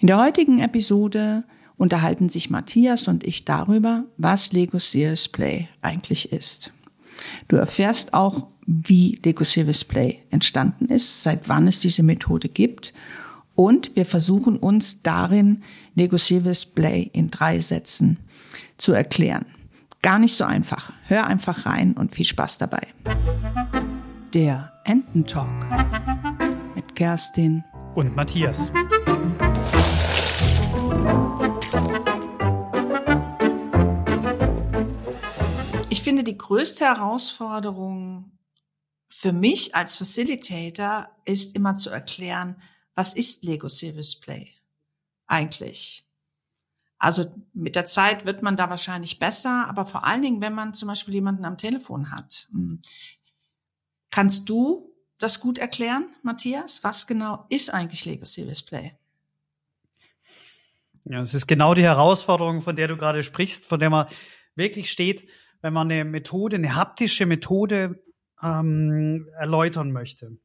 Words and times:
In 0.00 0.06
der 0.06 0.20
heutigen 0.20 0.60
Episode 0.60 1.42
unterhalten 1.76 2.28
sich 2.28 2.50
Matthias 2.50 3.08
und 3.08 3.24
ich 3.24 3.44
darüber, 3.44 4.04
was 4.16 4.52
Lego 4.52 4.78
Serious 4.78 5.28
Play 5.28 5.68
eigentlich 5.82 6.32
ist. 6.32 6.72
Du 7.48 7.56
erfährst 7.56 8.14
auch, 8.14 8.46
wie 8.64 9.18
Lego 9.24 9.42
Serious 9.42 9.84
Play 9.84 10.20
entstanden 10.30 10.86
ist, 10.86 11.24
seit 11.24 11.48
wann 11.48 11.66
es 11.66 11.80
diese 11.80 12.04
Methode 12.04 12.48
gibt 12.48 12.94
und 13.56 13.96
wir 13.96 14.06
versuchen 14.06 14.56
uns 14.56 15.02
darin 15.02 15.64
Lego 15.96 16.16
Serious 16.16 16.64
Play 16.64 17.10
in 17.12 17.32
drei 17.32 17.58
Sätzen 17.58 18.18
zu 18.76 18.92
erklären. 18.92 19.46
Gar 20.00 20.20
nicht 20.20 20.34
so 20.34 20.44
einfach. 20.44 20.92
Hör 21.08 21.26
einfach 21.26 21.66
rein 21.66 21.94
und 21.94 22.14
viel 22.14 22.24
Spaß 22.24 22.58
dabei. 22.58 22.86
Der 24.32 24.70
Ententalk 24.84 25.48
mit 26.76 26.94
Kerstin 26.94 27.64
und 27.96 28.14
Matthias. 28.14 28.70
Ich 35.90 36.02
finde, 36.02 36.24
die 36.24 36.38
größte 36.38 36.84
Herausforderung 36.84 38.38
für 39.08 39.32
mich 39.32 39.74
als 39.74 39.96
Facilitator 39.96 41.08
ist 41.24 41.56
immer 41.56 41.74
zu 41.74 41.90
erklären, 41.90 42.60
was 42.94 43.14
ist 43.14 43.44
Lego 43.44 43.68
Service 43.68 44.18
Play 44.18 44.52
eigentlich? 45.26 46.04
Also 46.98 47.32
mit 47.52 47.76
der 47.76 47.84
Zeit 47.84 48.24
wird 48.26 48.42
man 48.42 48.56
da 48.56 48.70
wahrscheinlich 48.70 49.18
besser, 49.20 49.68
aber 49.68 49.86
vor 49.86 50.04
allen 50.04 50.22
Dingen, 50.22 50.40
wenn 50.40 50.54
man 50.54 50.74
zum 50.74 50.88
Beispiel 50.88 51.14
jemanden 51.14 51.44
am 51.44 51.56
Telefon 51.56 52.10
hat. 52.10 52.48
Hm. 52.50 52.82
Kannst 54.10 54.48
du 54.48 54.92
das 55.18 55.40
gut 55.40 55.58
erklären, 55.58 56.08
Matthias? 56.22 56.82
Was 56.82 57.06
genau 57.06 57.46
ist 57.50 57.72
eigentlich 57.72 58.04
Lego 58.04 58.24
Serious 58.24 58.62
Play? 58.62 58.97
Ja, 61.10 61.22
es 61.22 61.32
ist 61.32 61.46
genau 61.46 61.72
die 61.72 61.84
Herausforderung, 61.84 62.60
von 62.60 62.76
der 62.76 62.86
du 62.86 62.98
gerade 62.98 63.22
sprichst, 63.22 63.64
von 63.64 63.80
der 63.80 63.88
man 63.88 64.06
wirklich 64.54 64.90
steht, 64.90 65.28
wenn 65.62 65.72
man 65.72 65.90
eine 65.90 66.04
Methode, 66.04 66.56
eine 66.56 66.76
haptische 66.76 67.24
Methode 67.24 68.02
ähm, 68.42 69.26
erläutern 69.38 69.90
möchte. 69.90 70.36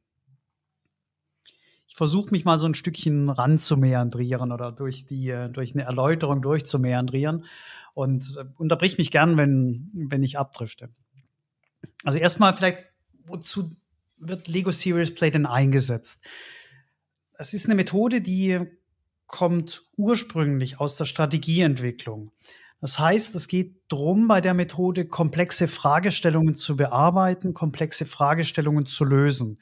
Ich 1.85 1.95
versuche 1.95 2.31
mich 2.31 2.45
mal 2.45 2.57
so 2.57 2.65
ein 2.65 2.75
Stückchen 2.75 3.29
ranzumeandrieren 3.29 4.53
oder 4.53 4.71
durch 4.71 5.05
die 5.05 5.29
äh, 5.29 5.49
durch 5.49 5.73
eine 5.73 5.83
Erläuterung 5.83 6.41
durchzumeandrieren 6.41 7.45
und 7.93 8.35
äh, 8.37 8.45
unterbrich 8.57 8.97
mich 8.97 9.11
gern, 9.11 9.35
wenn 9.35 9.91
wenn 9.93 10.23
ich 10.23 10.39
abdrifte. 10.39 10.89
Also 12.05 12.19
erstmal 12.19 12.53
vielleicht 12.53 12.79
wozu 13.25 13.75
wird 14.17 14.47
Lego 14.47 14.71
Serious 14.71 15.13
Play 15.13 15.29
denn 15.29 15.45
eingesetzt? 15.45 16.25
Es 17.37 17.53
ist 17.53 17.65
eine 17.65 17.75
Methode, 17.75 18.21
die 18.21 18.65
kommt 19.33 19.81
ursprünglich 19.97 20.79
aus 20.79 20.95
der 20.95 21.05
Strategieentwicklung. 21.05 22.31
Das 22.81 22.99
heißt, 22.99 23.33
es 23.33 23.47
geht 23.47 23.81
darum, 23.87 24.27
bei 24.27 24.41
der 24.41 24.53
Methode 24.53 25.07
komplexe 25.07 25.67
Fragestellungen 25.67 26.53
zu 26.53 26.77
bearbeiten, 26.77 27.55
komplexe 27.55 28.05
Fragestellungen 28.05 28.85
zu 28.85 29.05
lösen. 29.05 29.59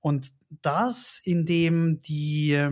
Und 0.00 0.32
das, 0.62 1.20
indem 1.22 2.02
die 2.02 2.68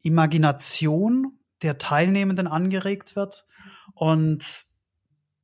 Imagination 0.00 1.38
der 1.60 1.76
Teilnehmenden 1.76 2.46
angeregt 2.46 3.14
wird 3.14 3.44
und 3.92 4.46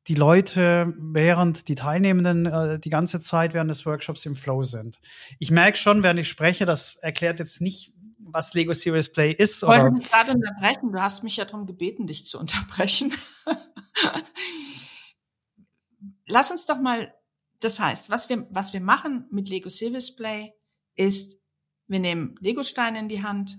die 0.07 0.15
Leute 0.15 0.95
während 0.99 1.69
die 1.69 1.75
Teilnehmenden 1.75 2.47
äh, 2.47 2.79
die 2.79 2.89
ganze 2.89 3.21
Zeit 3.21 3.53
während 3.53 3.71
des 3.71 3.85
Workshops 3.85 4.25
im 4.25 4.35
Flow 4.35 4.63
sind. 4.63 4.99
Ich 5.39 5.51
merke 5.51 5.77
schon, 5.77 6.03
während 6.03 6.21
ich 6.21 6.29
spreche, 6.29 6.65
das 6.65 6.97
erklärt 6.97 7.39
jetzt 7.39 7.61
nicht, 7.61 7.93
was 8.33 8.55
Lego 8.55 8.73
Serious 8.73 9.13
Play 9.13 9.33
ist. 9.33 9.63
Ich 9.63 9.69
wollte 9.69 9.91
mich 9.91 10.09
gerade 10.09 10.33
unterbrechen. 10.33 10.93
Du 10.93 11.01
hast 11.01 11.25
mich 11.25 11.37
ja 11.37 11.45
darum 11.45 11.67
gebeten, 11.67 12.07
dich 12.07 12.27
zu 12.27 12.39
unterbrechen. 12.39 13.13
Lass 16.27 16.51
uns 16.51 16.67
doch 16.67 16.81
mal, 16.81 17.15
das 17.61 17.81
heißt, 17.81 18.11
was 18.11 18.29
wir, 18.29 18.47
was 18.51 18.73
wir 18.73 18.81
machen 18.81 19.27
mit 19.31 19.49
Lego 19.49 19.69
Service 19.69 20.15
Play 20.15 20.53
ist, 20.95 21.41
wir 21.87 21.99
nehmen 22.01 22.35
Lego-Steine 22.41 22.99
in 22.99 23.09
die 23.09 23.23
Hand 23.23 23.59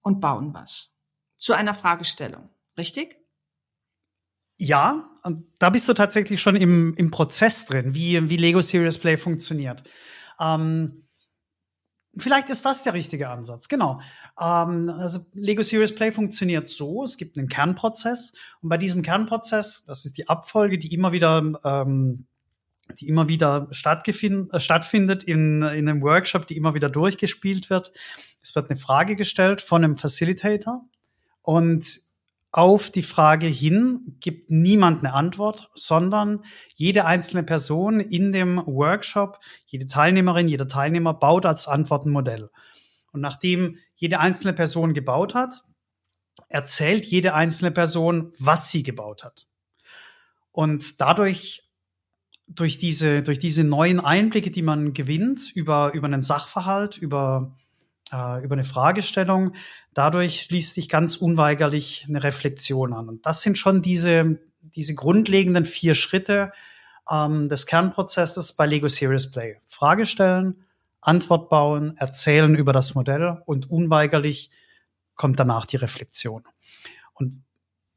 und 0.00 0.20
bauen 0.20 0.52
was. 0.52 0.96
Zu 1.36 1.54
einer 1.54 1.74
Fragestellung. 1.74 2.50
Richtig? 2.76 3.16
Ja, 4.56 5.08
da 5.58 5.70
bist 5.70 5.88
du 5.88 5.94
tatsächlich 5.94 6.40
schon 6.40 6.56
im, 6.56 6.94
im 6.94 7.10
Prozess 7.10 7.66
drin, 7.66 7.94
wie, 7.94 8.28
wie 8.28 8.36
Lego 8.36 8.60
Serious 8.60 8.98
Play 8.98 9.16
funktioniert. 9.16 9.82
Ähm, 10.38 11.01
vielleicht 12.16 12.50
ist 12.50 12.64
das 12.64 12.82
der 12.82 12.94
richtige 12.94 13.28
Ansatz, 13.28 13.68
genau. 13.68 14.00
Ähm, 14.40 14.90
also 14.90 15.20
Lego 15.34 15.62
Serious 15.62 15.94
Play 15.94 16.12
funktioniert 16.12 16.68
so, 16.68 17.04
es 17.04 17.16
gibt 17.16 17.36
einen 17.38 17.48
Kernprozess 17.48 18.34
und 18.60 18.68
bei 18.68 18.78
diesem 18.78 19.02
Kernprozess, 19.02 19.84
das 19.86 20.04
ist 20.04 20.18
die 20.18 20.28
Abfolge, 20.28 20.78
die 20.78 20.92
immer 20.92 21.12
wieder 21.12 21.42
ähm, 21.64 22.26
die 23.00 23.08
immer 23.08 23.28
wieder 23.28 23.68
äh, 23.70 23.74
stattfindet 23.74 25.24
in, 25.24 25.62
in 25.62 25.88
einem 25.88 26.02
Workshop, 26.02 26.46
die 26.46 26.56
immer 26.56 26.74
wieder 26.74 26.88
durchgespielt 26.88 27.70
wird. 27.70 27.92
Es 28.42 28.54
wird 28.54 28.70
eine 28.70 28.78
Frage 28.78 29.16
gestellt 29.16 29.62
von 29.62 29.84
einem 29.84 29.96
Facilitator 29.96 30.84
und 31.42 32.00
auf 32.52 32.90
die 32.90 33.02
Frage 33.02 33.46
hin 33.46 34.18
gibt 34.20 34.50
niemand 34.50 34.98
eine 34.98 35.14
Antwort, 35.14 35.70
sondern 35.74 36.44
jede 36.74 37.06
einzelne 37.06 37.42
Person 37.42 37.98
in 37.98 38.32
dem 38.32 38.58
Workshop, 38.66 39.40
jede 39.64 39.86
Teilnehmerin, 39.86 40.48
jeder 40.48 40.68
Teilnehmer 40.68 41.14
baut 41.14 41.46
als 41.46 41.66
Antwort 41.66 42.04
ein 42.04 42.12
Modell. 42.12 42.50
Und 43.10 43.22
nachdem 43.22 43.78
jede 43.96 44.20
einzelne 44.20 44.52
Person 44.52 44.92
gebaut 44.92 45.34
hat, 45.34 45.64
erzählt 46.48 47.06
jede 47.06 47.32
einzelne 47.32 47.70
Person, 47.70 48.32
was 48.38 48.70
sie 48.70 48.82
gebaut 48.82 49.24
hat. 49.24 49.46
Und 50.50 51.00
dadurch, 51.00 51.70
durch 52.46 52.76
diese, 52.76 53.22
durch 53.22 53.38
diese 53.38 53.64
neuen 53.64 53.98
Einblicke, 53.98 54.50
die 54.50 54.62
man 54.62 54.92
gewinnt 54.92 55.52
über, 55.54 55.92
über 55.94 56.06
einen 56.06 56.20
Sachverhalt, 56.20 56.98
über 56.98 57.56
äh, 58.12 58.44
über 58.44 58.54
eine 58.54 58.64
Fragestellung. 58.64 59.54
Dadurch 59.94 60.42
schließt 60.42 60.74
sich 60.74 60.88
ganz 60.88 61.16
unweigerlich 61.16 62.06
eine 62.08 62.22
Reflexion 62.22 62.92
an. 62.92 63.08
Und 63.08 63.26
das 63.26 63.42
sind 63.42 63.58
schon 63.58 63.82
diese, 63.82 64.38
diese 64.60 64.94
grundlegenden 64.94 65.64
vier 65.64 65.94
Schritte 65.94 66.52
ähm, 67.10 67.48
des 67.48 67.66
Kernprozesses 67.66 68.52
bei 68.52 68.66
Lego 68.66 68.88
Serious 68.88 69.30
Play. 69.30 69.56
Frage 69.66 70.06
stellen, 70.06 70.64
Antwort 71.00 71.50
bauen, 71.50 71.96
erzählen 71.96 72.54
über 72.54 72.72
das 72.72 72.94
Modell 72.94 73.42
und 73.46 73.70
unweigerlich 73.70 74.50
kommt 75.16 75.40
danach 75.40 75.66
die 75.66 75.76
Reflexion. 75.76 76.44
Und 77.14 77.42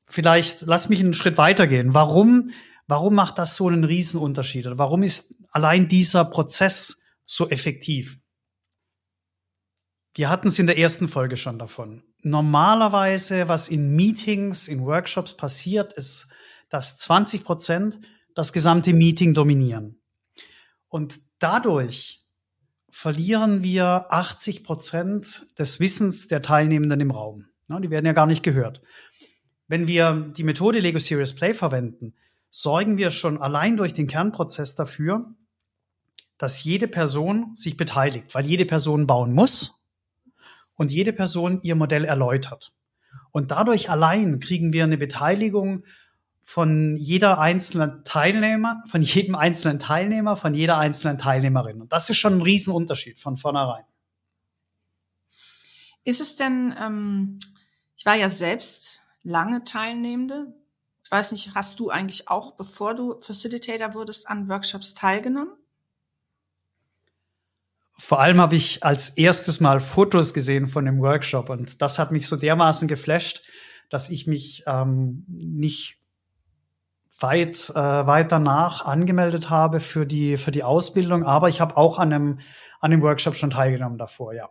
vielleicht 0.06 0.62
lass 0.64 0.90
mich 0.90 1.00
einen 1.00 1.14
Schritt 1.14 1.38
weitergehen. 1.38 1.94
Warum, 1.94 2.50
warum 2.88 3.14
macht 3.14 3.38
das 3.38 3.56
so 3.56 3.68
einen 3.68 3.84
Riesenunterschied? 3.84 4.66
Warum 4.72 5.03
ist 5.03 5.44
allein 5.52 5.88
dieser 5.88 6.26
Prozess 6.26 7.06
so 7.26 7.50
effektiv? 7.50 8.20
Wir 10.18 10.30
hatten 10.30 10.48
es 10.48 10.59
in 10.59 10.66
der 10.66 10.78
ersten 10.78 11.09
Folge 11.09 11.36
schon 11.36 11.59
davon. 11.59 12.02
Normalerweise, 12.22 13.50
was 13.50 13.68
in 13.68 13.98
Meetings, 13.98 14.70
in 14.70 14.86
Workshops 14.86 15.36
passiert, 15.36 15.92
ist, 15.92 16.30
dass 16.70 16.98
20 17.00 17.44
Prozent 17.44 18.00
das 18.34 18.53
gesamte 18.53 18.94
Meeting 18.94 19.34
dominieren. 19.34 20.00
Und 20.88 21.20
dadurch 21.40 22.26
verlieren 22.90 23.62
wir 23.62 24.06
80 24.09 24.64
Prozent 24.64 25.48
des 25.59 25.81
Wissens 25.81 26.30
der 26.30 26.42
Teilnehmenden 26.42 27.02
im 27.02 27.12
Raum. 27.12 27.47
Die 27.68 27.90
werden 27.90 28.06
ja 28.06 28.14
gar 28.14 28.28
nicht 28.28 28.42
gehört. 28.42 28.82
Wenn 29.68 29.86
wir 29.86 30.32
die 30.38 30.44
Methode 30.44 30.80
Lego 30.80 31.00
Serious 31.00 31.36
Play 31.36 31.53
verwenden, 31.53 32.14
sorgen 32.50 32.96
wir 32.96 33.12
schon 33.12 33.42
allein 33.42 33.76
durch 33.76 33.94
den 33.94 34.08
Kernprozess 34.08 34.76
dafür, 34.76 35.36
dass 36.38 36.64
jede 36.64 36.88
Person 36.88 37.52
sich 37.58 37.76
beteiligt, 37.76 38.34
weil 38.34 38.46
jede 38.46 38.66
Person 38.66 39.08
bauen 39.08 39.34
muss 39.34 39.84
und 40.75 40.91
jede 40.91 41.13
Person 41.13 41.59
ihr 41.63 41.75
Modell 41.75 42.06
erläutert. 42.06 42.74
Und 43.31 43.52
dadurch 43.52 43.90
allein 43.90 44.40
kriegen 44.40 44.73
wir 44.73 44.84
eine 44.84 44.97
Beteiligung 44.97 45.84
von 46.44 46.96
jeder 46.96 47.40
einzelnen 47.40 48.03
Teilnehmer, 48.03 48.84
von 48.88 49.02
jedem 49.02 49.35
einzelnen 49.35 49.79
Teilnehmer, 49.79 50.38
von 50.38 50.53
jeder 50.53 50.78
einzelnen 50.78 51.17
Teilnehmerin. 51.17 51.82
Und 51.82 51.91
das 51.91 52.09
ist 52.09 52.17
schon 52.17 52.35
ein 52.35 52.41
Riesenunterschied 52.41 53.20
von 53.20 53.35
vornherein. 53.35 53.84
Ist 56.03 56.22
es 56.22 56.35
denn, 56.35 56.73
ähm, 56.79 57.40
ich 57.97 58.05
war 58.05 58.16
ja 58.16 58.29
selbst 58.29 59.02
lange 59.23 59.64
Teilnehmende. 59.64 60.53
Ich 61.03 61.09
weiß 61.09 61.32
nicht, 61.32 61.55
hast 61.55 61.79
du 61.79 61.90
eigentlich 61.90 62.29
auch, 62.29 62.52
bevor 62.52 62.94
du 62.94 63.20
Facilitator 63.22 63.96
wurdest, 63.96 64.29
an 64.29 64.47
Workshops 64.47 64.94
teilgenommen? 64.94 65.53
Vor 67.97 68.20
allem 68.20 68.42
habe 68.42 68.56
ich 68.56 68.84
als 68.84 69.09
erstes 69.09 69.59
Mal 69.59 69.80
Fotos 69.80 70.34
gesehen 70.34 70.68
von 70.68 70.86
dem 70.86 71.00
Workshop 71.00 71.50
und 71.50 71.82
das 71.82 71.97
hat 71.97 72.12
mich 72.12 72.28
so 72.28 72.36
dermaßen 72.36 72.88
geflasht, 72.88 73.42
dass 73.90 74.09
ich 74.09 74.28
mich 74.28 74.64
ähm, 74.68 75.24
nicht 75.28 75.97
weit 77.20 77.70
äh, 77.70 77.74
weit 77.76 78.32
danach 78.32 78.86
angemeldet 78.86 79.50
habe 79.50 79.80
für 79.80 80.06
die 80.06 80.38
für 80.38 80.52
die 80.52 80.64
Ausbildung, 80.64 81.24
aber 81.24 81.47
ich 81.47 81.62
habe 81.62 81.78
auch 81.78 81.97
an 81.97 82.12
einem 82.12 82.40
an 82.82 82.92
dem 82.92 83.02
Workshop 83.02 83.36
schon 83.36 83.52
teilgenommen 83.52 83.97
davor, 83.97 84.34
ja. 84.34 84.50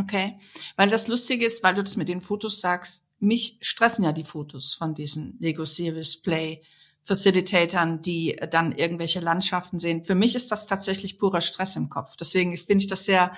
Okay, 0.00 0.38
weil 0.76 0.88
das 0.88 1.08
Lustige 1.08 1.44
ist, 1.44 1.62
weil 1.62 1.74
du 1.74 1.82
das 1.82 1.98
mit 1.98 2.08
den 2.08 2.22
Fotos 2.22 2.60
sagst, 2.60 3.06
mich 3.18 3.58
stressen 3.60 4.04
ja 4.04 4.12
die 4.12 4.24
Fotos 4.24 4.72
von 4.72 4.94
diesen 4.94 5.36
Lego 5.38 5.66
Series 5.66 6.22
Play 6.22 6.62
Facilitatoren, 7.04 8.00
die 8.02 8.36
dann 8.50 8.72
irgendwelche 8.72 9.20
Landschaften 9.20 9.78
sehen. 9.78 10.04
Für 10.04 10.14
mich 10.14 10.34
ist 10.36 10.52
das 10.52 10.66
tatsächlich 10.66 11.18
purer 11.18 11.40
Stress 11.40 11.76
im 11.76 11.88
Kopf. 11.88 12.16
Deswegen 12.16 12.56
finde 12.56 12.82
ich 12.82 12.86
das 12.86 13.04
sehr 13.04 13.32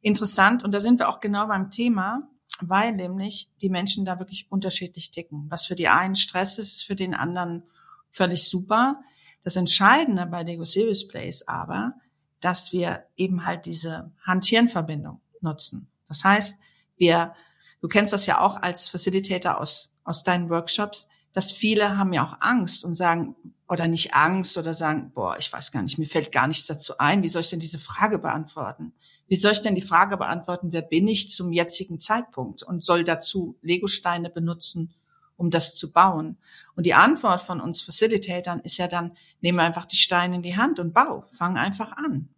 interessant. 0.00 0.64
Und 0.64 0.72
da 0.72 0.80
sind 0.80 0.98
wir 0.98 1.08
auch 1.08 1.20
genau 1.20 1.46
beim 1.46 1.70
Thema, 1.70 2.28
weil 2.60 2.92
nämlich 2.92 3.48
die 3.60 3.68
Menschen 3.68 4.04
da 4.04 4.18
wirklich 4.18 4.50
unterschiedlich 4.50 5.10
ticken. 5.10 5.46
Was 5.50 5.66
für 5.66 5.74
die 5.74 5.88
einen 5.88 6.14
Stress 6.14 6.58
ist, 6.58 6.72
ist 6.72 6.82
für 6.84 6.96
den 6.96 7.14
anderen 7.14 7.64
völlig 8.10 8.44
super. 8.48 9.02
Das 9.42 9.56
Entscheidende 9.56 10.26
bei 10.26 10.42
Lego 10.42 10.64
Series 10.64 11.06
Plays 11.06 11.48
aber, 11.48 11.94
dass 12.40 12.72
wir 12.72 13.04
eben 13.16 13.44
halt 13.46 13.66
diese 13.66 14.12
Hand-Hirn-Verbindung 14.26 15.20
nutzen. 15.40 15.90
Das 16.08 16.24
heißt, 16.24 16.58
wir, 16.96 17.34
du 17.80 17.88
kennst 17.88 18.12
das 18.12 18.26
ja 18.26 18.40
auch 18.40 18.60
als 18.60 18.88
Facilitator 18.88 19.58
aus, 19.58 19.96
aus 20.04 20.24
deinen 20.24 20.50
Workshops, 20.50 21.08
dass 21.32 21.52
viele 21.52 21.96
haben 21.96 22.12
ja 22.12 22.24
auch 22.24 22.36
Angst 22.40 22.84
und 22.84 22.94
sagen, 22.94 23.34
oder 23.72 23.88
nicht 23.88 24.14
Angst 24.14 24.58
oder 24.58 24.74
sagen, 24.74 25.12
boah, 25.14 25.36
ich 25.38 25.50
weiß 25.50 25.72
gar 25.72 25.82
nicht, 25.82 25.96
mir 25.96 26.06
fällt 26.06 26.30
gar 26.30 26.46
nichts 26.46 26.66
dazu 26.66 26.98
ein. 26.98 27.22
Wie 27.22 27.28
soll 27.28 27.40
ich 27.40 27.48
denn 27.48 27.58
diese 27.58 27.78
Frage 27.78 28.18
beantworten? 28.18 28.92
Wie 29.28 29.36
soll 29.36 29.52
ich 29.52 29.62
denn 29.62 29.74
die 29.74 29.80
Frage 29.80 30.18
beantworten, 30.18 30.72
wer 30.72 30.82
bin 30.82 31.08
ich 31.08 31.30
zum 31.30 31.52
jetzigen 31.52 31.98
Zeitpunkt 31.98 32.62
und 32.62 32.84
soll 32.84 33.02
dazu 33.02 33.56
Legosteine 33.62 34.28
benutzen, 34.28 34.92
um 35.38 35.50
das 35.50 35.74
zu 35.74 35.90
bauen? 35.90 36.36
Und 36.76 36.84
die 36.84 36.92
Antwort 36.92 37.40
von 37.40 37.62
uns 37.62 37.80
Facilitatoren 37.80 38.60
ist 38.60 38.76
ja 38.76 38.88
dann, 38.88 39.16
nehme 39.40 39.62
einfach 39.62 39.86
die 39.86 39.96
Steine 39.96 40.36
in 40.36 40.42
die 40.42 40.58
Hand 40.58 40.78
und 40.78 40.92
bau. 40.92 41.24
Fang 41.32 41.56
einfach 41.56 41.96
an. 41.96 42.28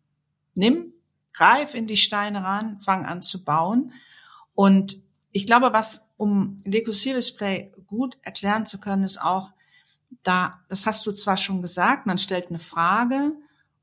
Nimm, 0.54 0.92
greif 1.32 1.74
in 1.74 1.88
die 1.88 1.96
Steine 1.96 2.44
ran, 2.44 2.80
fang 2.80 3.06
an 3.06 3.22
zu 3.22 3.42
bauen. 3.42 3.92
Und 4.54 4.98
ich 5.36 5.46
glaube, 5.46 5.72
was, 5.72 6.08
um 6.16 6.60
Lego 6.64 6.92
Series 6.92 7.34
Play 7.34 7.72
gut 7.88 8.18
erklären 8.22 8.66
zu 8.66 8.78
können, 8.78 9.02
ist 9.02 9.20
auch, 9.20 9.50
da, 10.22 10.60
das 10.68 10.86
hast 10.86 11.04
du 11.06 11.12
zwar 11.12 11.36
schon 11.36 11.60
gesagt, 11.60 12.06
man 12.06 12.18
stellt 12.18 12.50
eine 12.50 12.60
Frage 12.60 13.32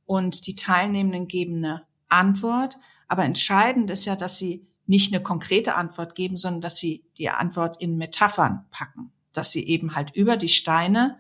und 0.05 0.47
die 0.47 0.55
Teilnehmenden 0.55 1.27
geben 1.27 1.57
eine 1.57 1.85
Antwort, 2.07 2.77
aber 3.09 3.25
entscheidend 3.25 3.89
ist 3.89 4.05
ja, 4.05 4.15
dass 4.15 4.37
sie 4.37 4.65
nicht 4.85 5.13
eine 5.13 5.21
konkrete 5.21 5.75
Antwort 5.75 6.15
geben, 6.15 6.37
sondern 6.37 6.61
dass 6.61 6.77
sie 6.77 7.03
die 7.17 7.29
Antwort 7.29 7.81
in 7.81 7.97
Metaphern 7.97 8.65
packen, 8.71 9.11
dass 9.33 9.51
sie 9.51 9.67
eben 9.67 9.93
halt 9.93 10.15
über 10.15 10.37
die 10.37 10.47
Steine, 10.47 11.19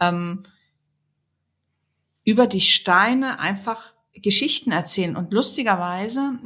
ähm, 0.00 0.42
über 2.24 2.46
die 2.46 2.60
Steine 2.60 3.38
einfach 3.38 3.94
Geschichten 4.12 4.70
erzählen. 4.70 5.16
Und 5.16 5.32
lustigerweise, 5.32 6.38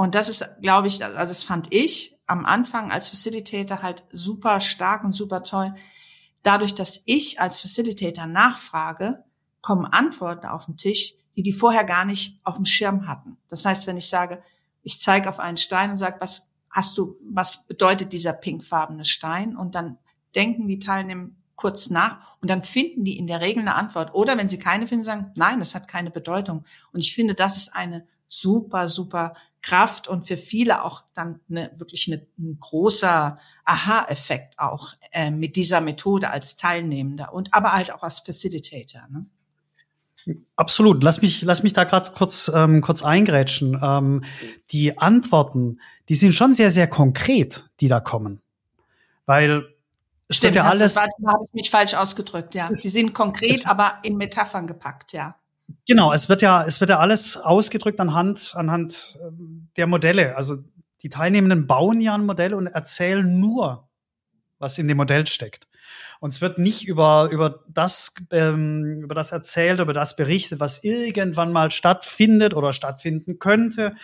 und 0.00 0.14
das 0.14 0.30
ist, 0.30 0.62
glaube 0.62 0.86
ich, 0.86 1.04
also 1.04 1.18
das 1.18 1.44
fand 1.44 1.74
ich 1.74 2.16
am 2.26 2.46
Anfang 2.46 2.90
als 2.90 3.10
Facilitator 3.10 3.82
halt 3.82 4.02
super 4.10 4.58
stark 4.58 5.04
und 5.04 5.12
super 5.12 5.42
toll. 5.42 5.74
Dadurch, 6.42 6.74
dass 6.74 7.02
ich 7.04 7.38
als 7.38 7.60
Facilitator 7.60 8.24
nachfrage, 8.24 9.22
kommen 9.60 9.84
Antworten 9.84 10.46
auf 10.46 10.64
den 10.64 10.78
Tisch, 10.78 11.16
die 11.36 11.42
die 11.42 11.52
vorher 11.52 11.84
gar 11.84 12.06
nicht 12.06 12.40
auf 12.44 12.56
dem 12.56 12.64
Schirm 12.64 13.06
hatten. 13.06 13.36
Das 13.48 13.66
heißt, 13.66 13.86
wenn 13.86 13.98
ich 13.98 14.08
sage, 14.08 14.42
ich 14.82 14.98
zeige 14.98 15.28
auf 15.28 15.38
einen 15.38 15.58
Stein 15.58 15.90
und 15.90 15.96
sage, 15.96 16.16
was 16.18 16.48
hast 16.70 16.96
du, 16.96 17.18
was 17.30 17.66
bedeutet 17.66 18.14
dieser 18.14 18.32
pinkfarbene 18.32 19.04
Stein? 19.04 19.54
Und 19.54 19.74
dann 19.74 19.98
denken 20.34 20.66
die 20.66 20.78
Teilnehmer 20.78 21.28
kurz 21.56 21.90
nach 21.90 22.38
und 22.40 22.48
dann 22.48 22.62
finden 22.62 23.04
die 23.04 23.18
in 23.18 23.26
der 23.26 23.42
Regel 23.42 23.60
eine 23.60 23.74
Antwort. 23.74 24.14
Oder 24.14 24.38
wenn 24.38 24.48
sie 24.48 24.58
keine 24.58 24.86
finden, 24.86 25.04
sagen, 25.04 25.30
nein, 25.34 25.58
das 25.58 25.74
hat 25.74 25.88
keine 25.88 26.10
Bedeutung. 26.10 26.64
Und 26.90 27.00
ich 27.00 27.14
finde, 27.14 27.34
das 27.34 27.58
ist 27.58 27.76
eine 27.76 28.06
super, 28.28 28.88
super 28.88 29.34
Kraft 29.62 30.08
und 30.08 30.26
für 30.26 30.36
viele 30.36 30.84
auch 30.84 31.04
dann 31.14 31.40
eine, 31.50 31.70
wirklich 31.76 32.10
eine, 32.10 32.26
ein 32.38 32.58
großer 32.58 33.38
Aha-Effekt 33.64 34.58
auch 34.58 34.94
äh, 35.12 35.30
mit 35.30 35.56
dieser 35.56 35.80
Methode 35.80 36.30
als 36.30 36.56
Teilnehmender 36.56 37.32
und 37.32 37.52
aber 37.52 37.72
halt 37.72 37.92
auch 37.92 38.02
als 38.02 38.20
Facilitator. 38.20 39.06
Ne? 39.10 39.26
Absolut. 40.56 41.02
Lass 41.02 41.22
mich, 41.22 41.42
lass 41.42 41.62
mich 41.62 41.72
da 41.72 41.84
gerade 41.84 42.10
kurz, 42.12 42.50
ähm, 42.54 42.80
kurz 42.80 43.02
eingrätschen. 43.02 43.78
Ähm, 43.82 44.24
die 44.70 44.98
Antworten, 44.98 45.80
die 46.08 46.14
sind 46.14 46.34
schon 46.34 46.54
sehr, 46.54 46.70
sehr 46.70 46.86
konkret, 46.86 47.68
die 47.80 47.88
da 47.88 48.00
kommen. 48.00 48.40
Weil 49.26 49.64
es 50.28 50.36
Stimmt, 50.36 50.56
ja 50.56 50.64
alles. 50.64 50.94
Da 50.94 51.02
habe 51.26 51.44
ich 51.46 51.54
mich 51.54 51.70
falsch 51.70 51.94
ausgedrückt, 51.94 52.54
ja. 52.54 52.68
Die 52.68 52.88
sind 52.88 53.14
konkret, 53.14 53.66
aber 53.66 53.98
in 54.02 54.16
Metaphern 54.16 54.66
gepackt, 54.66 55.12
ja. 55.12 55.36
Genau, 55.86 56.12
es 56.12 56.28
wird 56.28 56.42
ja, 56.42 56.64
es 56.64 56.80
wird 56.80 56.90
ja 56.90 56.98
alles 56.98 57.36
ausgedrückt 57.36 58.00
anhand, 58.00 58.52
anhand 58.54 59.18
ähm, 59.22 59.68
der 59.76 59.86
Modelle. 59.86 60.36
Also 60.36 60.56
die 61.02 61.08
Teilnehmenden 61.08 61.66
bauen 61.66 62.00
ja 62.00 62.14
ein 62.14 62.26
Modell 62.26 62.54
und 62.54 62.66
erzählen 62.66 63.40
nur, 63.40 63.88
was 64.58 64.78
in 64.78 64.88
dem 64.88 64.96
Modell 64.96 65.26
steckt. 65.26 65.68
Und 66.20 66.34
es 66.34 66.40
wird 66.42 66.58
nicht 66.58 66.86
über, 66.86 67.28
über 67.32 67.64
das, 67.68 68.14
ähm, 68.30 69.00
über 69.02 69.14
das 69.14 69.32
erzählt, 69.32 69.80
über 69.80 69.94
das 69.94 70.16
berichtet, 70.16 70.60
was 70.60 70.84
irgendwann 70.84 71.50
mal 71.50 71.70
stattfindet 71.70 72.54
oder 72.54 72.74
stattfinden 72.74 73.38
könnte. 73.38 73.94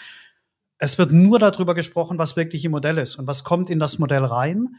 Es 0.79 0.99
wird 0.99 1.13
nur 1.13 1.39
darüber 1.39 1.75
gesprochen, 1.75 2.19
was 2.19 2.37
wirklich 2.37 2.65
im 2.65 2.73
Modell 2.73 2.99
ist 2.99 3.17
und 3.17 3.27
was 3.27 3.45
kommt 3.45 3.69
in 3.69 3.79
das 3.79 3.99
Modell 3.99 4.25
rein. 4.25 4.77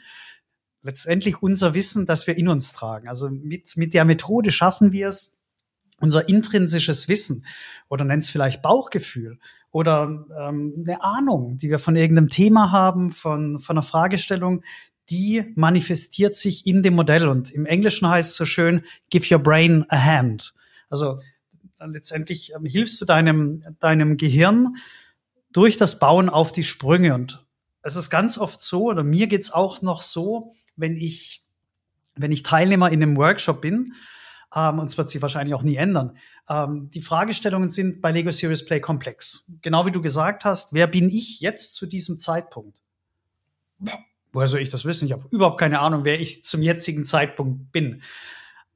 Letztendlich 0.82 1.42
unser 1.42 1.74
Wissen, 1.76 2.08
das 2.08 2.26
wir 2.26 2.38
in 2.38 2.48
uns 2.48 2.74
tragen. 2.74 3.08
Also 3.08 3.30
mit, 3.30 3.78
mit 3.78 3.94
der 3.94 4.06
Methode 4.06 4.52
schaffen 4.52 4.92
wir 4.92 5.10
es, 5.10 5.37
unser 6.00 6.30
intrinsisches 6.30 7.08
Wissen 7.08 7.46
oder 7.90 8.06
nennt 8.06 8.24
es 8.24 8.30
vielleicht 8.30 8.62
Bauchgefühl 8.62 9.40
oder 9.72 10.26
ähm, 10.40 10.74
eine 10.78 11.02
Ahnung, 11.04 11.58
die 11.58 11.70
wir 11.70 11.80
von 11.80 11.96
irgendeinem 11.96 12.30
Thema 12.30 12.72
haben, 12.72 13.12
von, 13.12 13.60
von 13.60 13.78
einer 13.78 13.84
Fragestellung, 13.84 14.64
die 15.10 15.54
manifestiert 15.56 16.36
sich 16.36 16.66
in 16.66 16.84
dem 16.84 16.96
Modell. 16.96 17.28
Und 17.28 17.52
im 17.52 17.66
Englischen 17.66 18.10
heißt 18.10 18.32
es 18.32 18.38
so 18.38 18.46
schön, 18.46 18.84
give 19.10 19.34
your 19.34 19.42
brain 19.42 19.86
a 19.90 19.98
hand. 19.98 20.54
Also 20.90 21.20
letztendlich 21.80 22.54
ähm, 22.54 22.66
hilfst 22.66 23.00
du 23.02 23.06
deinem, 23.06 23.64
deinem 23.80 24.18
Gehirn 24.18 24.76
durch 25.52 25.78
das 25.78 26.00
Bauen 26.00 26.30
auf 26.30 26.52
die 26.52 26.64
Sprünge. 26.64 27.14
Und 27.14 27.46
es 27.82 27.96
ist 27.96 28.10
ganz 28.10 28.38
oft 28.38 28.62
so, 28.62 28.86
oder 28.86 29.04
mir 29.04 29.28
geht's 29.28 29.52
auch 29.52 29.82
noch 29.82 30.02
so, 30.02 30.54
wenn 30.76 30.96
ich, 30.96 31.44
wenn 32.16 32.32
ich 32.32 32.44
Teilnehmer 32.44 32.92
in 32.92 33.02
einem 33.02 33.18
Workshop 33.18 33.62
bin 33.62 33.94
ähm, 34.56 34.80
und 34.80 34.88
es 34.88 34.98
wird 34.98 35.10
sich 35.10 35.22
wahrscheinlich 35.22 35.56
auch 35.56 35.64
nie 35.64 35.76
ändern. 35.76 36.18
Ähm, 36.50 36.90
die 36.92 37.02
Fragestellungen 37.02 37.70
sind 37.70 38.02
bei 38.02 38.12
Lego 38.12 38.32
Serious 38.32 38.66
Play 38.66 38.80
komplex. 38.80 39.52
Genau 39.62 39.86
wie 39.86 39.92
du 39.92 40.02
gesagt 40.02 40.46
hast, 40.46 40.74
wer 40.74 40.88
bin 40.88 41.10
ich 41.10 41.42
jetzt 41.42 41.76
zu 41.76 41.86
diesem 41.86 42.20
Zeitpunkt? 42.20 42.78
Woher 44.32 44.48
soll 44.48 44.62
ich 44.62 44.70
das 44.70 44.86
wissen? 44.86 45.06
Ich 45.06 45.12
habe 45.12 45.28
überhaupt 45.32 45.60
keine 45.60 45.80
Ahnung, 45.80 46.04
wer 46.04 46.20
ich 46.20 46.44
zum 46.44 46.62
jetzigen 46.62 47.06
Zeitpunkt 47.06 47.72
bin. 47.72 48.02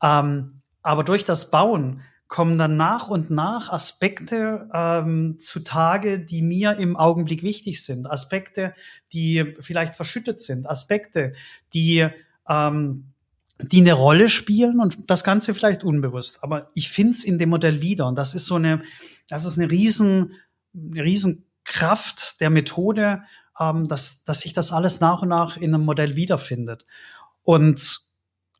Ähm, 0.01 0.61
aber 0.81 1.03
durch 1.03 1.25
das 1.25 1.51
Bauen 1.51 2.01
kommen 2.27 2.57
dann 2.57 2.77
nach 2.77 3.09
und 3.09 3.29
nach 3.29 3.71
Aspekte 3.71 4.69
ähm, 4.73 5.37
zutage, 5.39 6.17
die 6.17 6.41
mir 6.41 6.77
im 6.77 6.95
Augenblick 6.95 7.43
wichtig 7.43 7.83
sind. 7.83 8.09
Aspekte, 8.09 8.73
die 9.11 9.53
vielleicht 9.59 9.95
verschüttet 9.95 10.39
sind. 10.39 10.65
Aspekte, 10.65 11.33
die 11.73 12.07
ähm, 12.47 13.10
die 13.63 13.81
eine 13.81 13.93
Rolle 13.93 14.29
spielen 14.29 14.79
und 14.79 14.97
das 15.07 15.23
Ganze 15.23 15.53
vielleicht 15.53 15.83
unbewusst. 15.83 16.43
Aber 16.43 16.69
ich 16.73 16.89
finde 16.89 17.11
es 17.11 17.23
in 17.23 17.39
dem 17.39 17.49
Modell 17.49 17.81
wieder. 17.81 18.07
Und 18.07 18.15
das 18.15 18.35
ist 18.35 18.45
so 18.45 18.55
eine, 18.55 18.83
das 19.27 19.45
ist 19.45 19.57
eine 19.57 19.69
riesen, 19.69 20.33
eine 20.73 21.03
riesen 21.03 21.45
Kraft 21.63 22.39
der 22.41 22.49
Methode, 22.49 23.23
ähm, 23.59 23.87
dass, 23.87 24.23
dass 24.23 24.41
sich 24.41 24.53
das 24.53 24.71
alles 24.71 24.99
nach 24.99 25.21
und 25.21 25.29
nach 25.29 25.57
in 25.57 25.73
einem 25.73 25.85
Modell 25.85 26.15
wiederfindet. 26.15 26.85
Und 27.43 28.01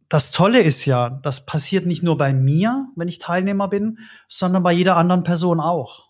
das 0.09 0.31
Tolle 0.31 0.61
ist 0.61 0.85
ja, 0.85 1.09
das 1.09 1.45
passiert 1.45 1.85
nicht 1.85 2.03
nur 2.03 2.17
bei 2.17 2.33
mir, 2.33 2.89
wenn 2.95 3.07
ich 3.07 3.19
Teilnehmer 3.19 3.69
bin, 3.69 3.99
sondern 4.27 4.63
bei 4.63 4.73
jeder 4.73 4.97
anderen 4.97 5.23
Person 5.23 5.59
auch. 5.59 6.09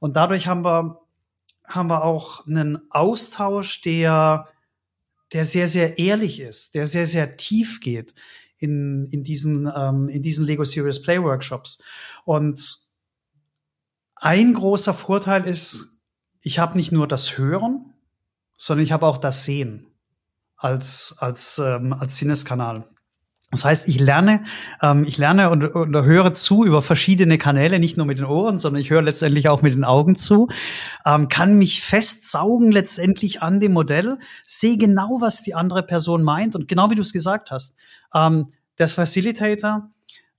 Und 0.00 0.16
dadurch 0.16 0.48
haben 0.48 0.64
wir, 0.64 1.00
haben 1.64 1.88
wir 1.88 2.02
auch 2.02 2.46
einen 2.46 2.90
Austausch, 2.90 3.80
der 3.82 4.48
der 5.32 5.44
sehr, 5.44 5.68
sehr 5.68 5.98
ehrlich 5.98 6.40
ist, 6.40 6.74
der 6.74 6.86
sehr, 6.86 7.06
sehr 7.06 7.36
tief 7.36 7.80
geht 7.80 8.14
in, 8.58 9.06
in, 9.06 9.24
diesen, 9.24 9.70
ähm, 9.74 10.08
in 10.08 10.22
diesen 10.22 10.46
Lego 10.46 10.64
Serious 10.64 11.02
Play 11.02 11.22
Workshops. 11.22 11.82
Und 12.24 12.78
ein 14.14 14.54
großer 14.54 14.94
Vorteil 14.94 15.46
ist, 15.46 16.06
ich 16.40 16.58
habe 16.58 16.76
nicht 16.76 16.92
nur 16.92 17.08
das 17.08 17.38
Hören, 17.38 17.92
sondern 18.56 18.84
ich 18.84 18.92
habe 18.92 19.06
auch 19.06 19.18
das 19.18 19.44
Sehen 19.44 19.86
als, 20.56 21.16
als, 21.18 21.58
ähm, 21.58 21.92
als 21.92 22.16
Sinneskanal. 22.16 22.88
Das 23.52 23.66
heißt, 23.66 23.86
ich 23.86 24.00
lerne, 24.00 24.44
ähm, 24.80 25.04
ich 25.04 25.18
lerne 25.18 25.50
und, 25.50 25.62
und 25.62 25.94
höre 25.94 26.32
zu 26.32 26.64
über 26.64 26.80
verschiedene 26.80 27.36
Kanäle, 27.36 27.78
nicht 27.78 27.98
nur 27.98 28.06
mit 28.06 28.16
den 28.16 28.24
Ohren, 28.24 28.58
sondern 28.58 28.80
ich 28.80 28.88
höre 28.88 29.02
letztendlich 29.02 29.50
auch 29.50 29.60
mit 29.60 29.74
den 29.74 29.84
Augen 29.84 30.16
zu, 30.16 30.48
ähm, 31.04 31.28
kann 31.28 31.58
mich 31.58 31.82
festsaugen 31.82 32.72
letztendlich 32.72 33.42
an 33.42 33.60
dem 33.60 33.74
Modell, 33.74 34.18
sehe 34.46 34.78
genau, 34.78 35.18
was 35.20 35.42
die 35.42 35.54
andere 35.54 35.82
Person 35.82 36.22
meint. 36.22 36.56
Und 36.56 36.66
genau 36.66 36.90
wie 36.90 36.94
du 36.94 37.02
es 37.02 37.12
gesagt 37.12 37.50
hast, 37.50 37.76
ähm, 38.14 38.54
der 38.78 38.88
Facilitator 38.88 39.90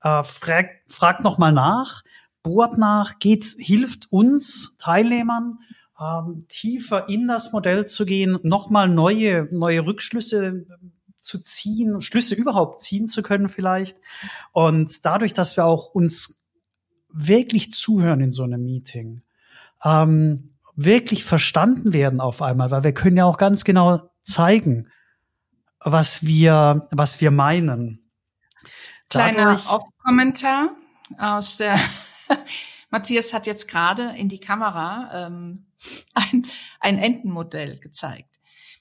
äh, 0.01 0.23
fragt, 0.23 0.91
fragt 0.91 1.23
nochmal 1.23 1.51
nach, 1.51 2.01
bohrt 2.41 2.79
nach, 2.79 3.19
geht, 3.19 3.45
hilft 3.59 4.11
uns 4.11 4.75
Teilnehmern 4.79 5.59
ähm, 6.01 6.45
tiefer 6.49 7.07
in 7.09 7.27
das 7.27 7.53
Modell 7.53 7.85
zu 7.85 8.05
gehen, 8.05 8.39
nochmal 8.41 8.89
neue, 8.89 9.47
neue 9.51 9.85
Rückschlüsse 9.85 10.65
zu 11.23 11.39
ziehen, 11.39 12.01
Schlüsse 12.01 12.35
überhaupt 12.35 12.81
ziehen 12.81 13.07
zu 13.07 13.23
können 13.23 13.49
vielleicht. 13.49 13.97
Und 14.51 15.05
dadurch, 15.05 15.33
dass 15.33 15.57
wir 15.57 15.65
auch 15.65 15.89
uns 15.89 16.43
wirklich 17.09 17.71
zuhören 17.71 18.21
in 18.21 18.31
so 18.31 18.43
einem 18.43 18.63
Meeting, 18.63 19.23
ähm, 19.83 20.55
wirklich 20.75 21.23
verstanden 21.23 21.93
werden 21.93 22.19
auf 22.19 22.41
einmal, 22.41 22.71
weil 22.71 22.83
wir 22.83 22.93
können 22.93 23.17
ja 23.17 23.25
auch 23.25 23.37
ganz 23.37 23.63
genau 23.63 24.09
zeigen, 24.23 24.89
was 25.79 26.23
wir, 26.25 26.87
was 26.91 27.21
wir 27.21 27.31
meinen. 27.31 28.11
Kleiner 29.09 29.61
Off-Kommentar 29.69 30.75
aus 31.17 31.57
der 31.57 31.79
Matthias 32.89 33.33
hat 33.33 33.47
jetzt 33.47 33.67
gerade 33.67 34.13
in 34.17 34.27
die 34.27 34.39
Kamera 34.39 35.27
ähm, 35.27 35.67
ein, 36.13 36.47
ein 36.79 36.97
Entenmodell 36.97 37.79
gezeigt. 37.79 38.32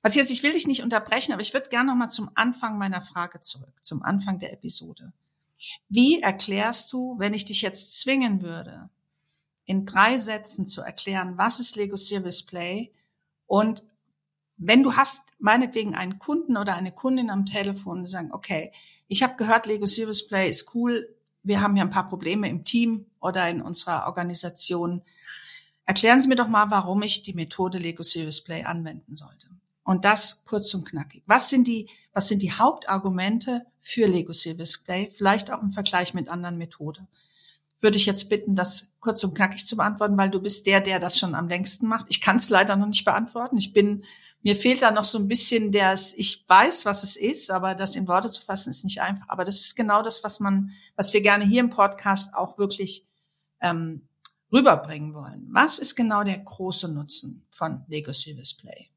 Matthias, 0.02 0.30
ich 0.30 0.42
will 0.42 0.52
dich 0.52 0.66
nicht 0.66 0.82
unterbrechen, 0.82 1.32
aber 1.32 1.42
ich 1.42 1.54
würde 1.54 1.68
gerne 1.68 1.90
noch 1.90 1.96
mal 1.96 2.08
zum 2.08 2.30
Anfang 2.34 2.76
meiner 2.76 3.02
Frage 3.02 3.40
zurück, 3.40 3.74
zum 3.82 4.02
Anfang 4.02 4.38
der 4.40 4.52
Episode. 4.52 5.12
Wie 5.88 6.20
erklärst 6.20 6.92
du, 6.92 7.18
wenn 7.18 7.34
ich 7.34 7.44
dich 7.44 7.62
jetzt 7.62 8.00
zwingen 8.00 8.42
würde, 8.42 8.90
in 9.64 9.86
drei 9.86 10.18
Sätzen 10.18 10.66
zu 10.66 10.82
erklären, 10.82 11.38
was 11.38 11.60
ist 11.60 11.76
Lego 11.76 11.96
Service 11.96 12.42
Play 12.42 12.90
und 13.46 13.84
wenn 14.56 14.82
du 14.82 14.96
hast 14.96 15.30
meinetwegen 15.38 15.94
einen 15.94 16.18
Kunden 16.18 16.56
oder 16.56 16.74
eine 16.74 16.92
Kundin 16.92 17.30
am 17.30 17.46
Telefon 17.46 18.00
und 18.00 18.06
sagen, 18.06 18.30
okay, 18.32 18.72
ich 19.08 19.22
habe 19.22 19.36
gehört, 19.36 19.66
Lego 19.66 19.86
Service 19.86 20.26
Play 20.26 20.48
ist 20.48 20.74
cool, 20.74 21.14
wir 21.42 21.60
haben 21.60 21.74
hier 21.74 21.84
ein 21.84 21.90
paar 21.90 22.08
Probleme 22.08 22.48
im 22.48 22.64
Team 22.64 23.06
oder 23.20 23.48
in 23.48 23.62
unserer 23.62 24.06
Organisation. 24.06 25.02
Erklären 25.84 26.20
Sie 26.20 26.28
mir 26.28 26.36
doch 26.36 26.48
mal, 26.48 26.70
warum 26.70 27.02
ich 27.02 27.22
die 27.22 27.34
Methode 27.34 27.78
Lego 27.78 28.02
Service 28.02 28.42
Play 28.42 28.62
anwenden 28.62 29.16
sollte. 29.16 29.48
Und 29.84 30.04
das 30.04 30.44
kurz 30.44 30.72
und 30.74 30.88
knackig. 30.88 31.24
Was 31.26 31.48
sind 31.48 31.66
die, 31.66 31.88
was 32.12 32.28
sind 32.28 32.42
die 32.42 32.52
Hauptargumente 32.52 33.66
für 33.80 34.06
Lego 34.06 34.32
Service 34.32 34.78
Play? 34.78 35.10
Vielleicht 35.10 35.50
auch 35.50 35.62
im 35.62 35.72
Vergleich 35.72 36.14
mit 36.14 36.28
anderen 36.28 36.56
Methoden. 36.56 37.08
Würde 37.80 37.96
ich 37.96 38.06
jetzt 38.06 38.28
bitten, 38.28 38.54
das 38.54 38.92
kurz 39.00 39.24
und 39.24 39.34
knackig 39.34 39.66
zu 39.66 39.76
beantworten, 39.76 40.16
weil 40.16 40.30
du 40.30 40.40
bist 40.40 40.66
der, 40.66 40.80
der 40.80 41.00
das 41.00 41.18
schon 41.18 41.34
am 41.34 41.48
längsten 41.48 41.88
macht. 41.88 42.06
Ich 42.10 42.20
kann 42.20 42.36
es 42.36 42.48
leider 42.48 42.76
noch 42.76 42.86
nicht 42.86 43.04
beantworten. 43.04 43.56
Ich 43.56 43.72
bin, 43.72 44.04
mir 44.42 44.54
fehlt 44.54 44.82
da 44.82 44.92
noch 44.92 45.02
so 45.02 45.18
ein 45.18 45.26
bisschen 45.26 45.72
das, 45.72 46.14
ich 46.14 46.44
weiß, 46.46 46.84
was 46.84 47.02
es 47.02 47.16
ist, 47.16 47.50
aber 47.50 47.74
das 47.74 47.96
in 47.96 48.06
Worte 48.06 48.30
zu 48.30 48.40
fassen 48.40 48.70
ist 48.70 48.84
nicht 48.84 49.00
einfach. 49.00 49.28
Aber 49.28 49.42
das 49.42 49.58
ist 49.58 49.74
genau 49.74 50.02
das, 50.02 50.22
was 50.22 50.38
man, 50.38 50.70
was 50.94 51.12
wir 51.12 51.22
gerne 51.22 51.44
hier 51.44 51.58
im 51.58 51.70
Podcast 51.70 52.34
auch 52.36 52.56
wirklich 52.56 53.04
ähm, 53.60 54.06
rüberbringen 54.52 55.14
wollen. 55.14 55.48
Was 55.50 55.80
ist 55.80 55.96
genau 55.96 56.22
der 56.22 56.38
große 56.38 56.86
Nutzen 56.86 57.44
von 57.50 57.84
Lego 57.88 58.12
Service 58.12 58.54
Play? 58.54 58.91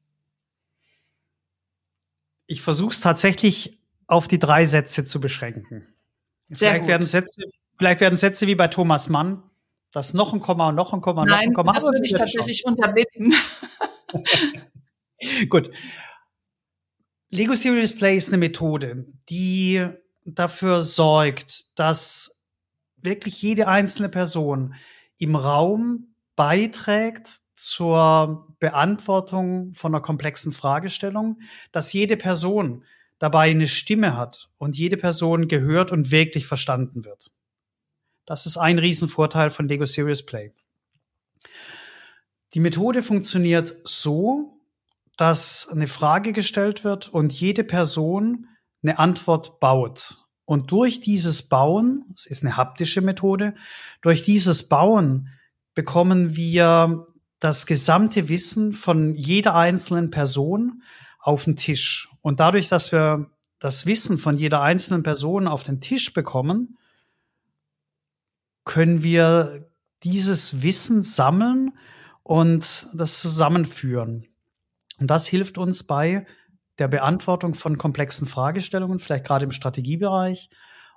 Ich 2.46 2.62
versuche 2.62 2.92
es 2.92 3.00
tatsächlich 3.00 3.78
auf 4.06 4.28
die 4.28 4.38
drei 4.38 4.64
Sätze 4.64 5.04
zu 5.04 5.20
beschränken. 5.20 5.86
Sehr 6.48 6.70
vielleicht 6.70 6.82
gut. 6.82 6.88
werden 6.88 7.06
Sätze, 7.06 7.42
vielleicht 7.76 8.00
werden 8.00 8.16
Sätze 8.16 8.46
wie 8.46 8.54
bei 8.54 8.68
Thomas 8.68 9.08
Mann, 9.08 9.42
das 9.90 10.14
noch 10.14 10.32
ein 10.32 10.40
Komma 10.40 10.68
und 10.68 10.74
noch 10.76 10.92
ein 10.92 11.00
Komma, 11.00 11.24
Nein, 11.24 11.30
noch 11.30 11.40
ein 11.40 11.54
Komma. 11.54 11.72
Das 11.72 11.84
würde 11.84 12.04
ich 12.04 12.12
tatsächlich 12.12 12.64
unterbinden. 12.64 13.34
gut. 15.48 15.70
Lego 17.30 17.54
Serious 17.54 17.94
Play 17.96 18.16
ist 18.16 18.28
eine 18.28 18.38
Methode, 18.38 19.06
die 19.28 19.86
dafür 20.24 20.82
sorgt, 20.82 21.78
dass 21.78 22.44
wirklich 22.96 23.42
jede 23.42 23.68
einzelne 23.68 24.08
Person 24.08 24.74
im 25.18 25.34
Raum 25.34 26.14
beiträgt 26.36 27.40
zur 27.56 28.54
Beantwortung 28.60 29.72
von 29.74 29.94
einer 29.94 30.02
komplexen 30.02 30.52
Fragestellung, 30.52 31.40
dass 31.72 31.92
jede 31.92 32.16
Person 32.16 32.84
dabei 33.18 33.50
eine 33.50 33.66
Stimme 33.66 34.16
hat 34.16 34.50
und 34.58 34.76
jede 34.76 34.96
Person 34.96 35.48
gehört 35.48 35.90
und 35.90 36.10
wirklich 36.10 36.46
verstanden 36.46 37.04
wird. 37.04 37.30
Das 38.26 38.44
ist 38.44 38.56
ein 38.56 38.78
Riesenvorteil 38.78 39.50
von 39.50 39.68
Lego 39.68 39.86
Serious 39.86 40.24
Play. 40.24 40.52
Die 42.54 42.60
Methode 42.60 43.02
funktioniert 43.02 43.74
so, 43.84 44.60
dass 45.16 45.68
eine 45.68 45.88
Frage 45.88 46.32
gestellt 46.32 46.84
wird 46.84 47.08
und 47.08 47.32
jede 47.32 47.64
Person 47.64 48.48
eine 48.82 48.98
Antwort 48.98 49.60
baut. 49.60 50.26
Und 50.44 50.70
durch 50.70 51.00
dieses 51.00 51.48
Bauen, 51.48 52.12
es 52.14 52.26
ist 52.26 52.44
eine 52.44 52.56
haptische 52.56 53.00
Methode, 53.00 53.54
durch 54.02 54.22
dieses 54.22 54.68
Bauen 54.68 55.28
bekommen 55.74 56.36
wir 56.36 57.06
das 57.38 57.66
gesamte 57.66 58.28
Wissen 58.28 58.72
von 58.72 59.14
jeder 59.14 59.54
einzelnen 59.54 60.10
Person 60.10 60.82
auf 61.20 61.44
den 61.44 61.56
Tisch. 61.56 62.08
Und 62.22 62.40
dadurch, 62.40 62.68
dass 62.68 62.92
wir 62.92 63.30
das 63.58 63.86
Wissen 63.86 64.18
von 64.18 64.36
jeder 64.36 64.62
einzelnen 64.62 65.02
Person 65.02 65.48
auf 65.48 65.62
den 65.62 65.80
Tisch 65.80 66.12
bekommen, 66.12 66.78
können 68.64 69.02
wir 69.02 69.68
dieses 70.02 70.62
Wissen 70.62 71.02
sammeln 71.02 71.76
und 72.22 72.88
das 72.94 73.20
zusammenführen. 73.20 74.26
Und 74.98 75.08
das 75.08 75.26
hilft 75.26 75.58
uns 75.58 75.84
bei 75.84 76.26
der 76.78 76.88
Beantwortung 76.88 77.54
von 77.54 77.78
komplexen 77.78 78.26
Fragestellungen, 78.26 78.98
vielleicht 78.98 79.24
gerade 79.24 79.44
im 79.44 79.50
Strategiebereich 79.50 80.50